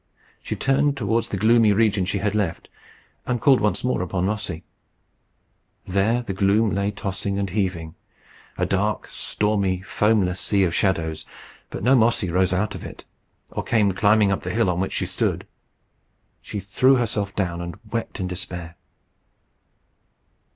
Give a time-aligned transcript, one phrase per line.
[0.41, 2.69] She turned towards the gloomy region she had left,
[3.27, 4.63] and called once more upon Mossy.
[5.85, 7.93] There the gloom lay tossing and heaving,
[8.57, 11.23] a dark, stormy, foamless sea of shadows,
[11.69, 13.05] but no Mossy rose out of it,
[13.51, 15.45] or came climbing up the hill on which she stood.
[16.41, 18.77] She threw herself down and wept in despair.